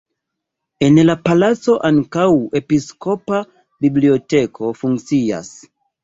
[0.85, 2.23] En la palaco ankaŭ
[2.59, 3.41] episkopa
[3.87, 5.53] biblioteko funkcias.